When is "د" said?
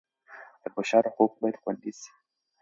0.61-0.63